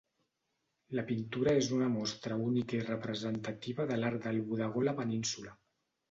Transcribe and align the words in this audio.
La 0.99 1.01
pintura 1.09 1.51
és 1.57 1.67
una 1.75 1.89
mostra 1.95 2.37
única 2.45 2.75
i 2.79 2.87
representativa 2.87 3.85
de 3.91 3.99
l'art 3.99 4.23
del 4.29 4.39
bodegó 4.53 4.83
a 4.87 4.89
la 4.89 4.95
península. 5.01 5.55